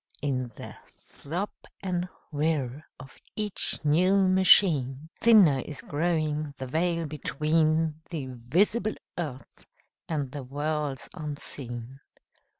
[0.23, 1.51] In the throb
[1.83, 9.67] and whir of each new machine Thinner is growing the veil between The visible earth
[10.09, 11.99] and the worlds unseen.